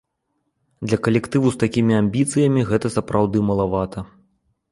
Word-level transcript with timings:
Для 0.87 0.97
калектыву 1.07 1.51
з 1.55 1.59
такімі 1.65 1.93
амбіцыямі 2.01 2.61
гэта 2.71 2.87
сапраўды 2.97 3.37
малавата. 3.51 3.99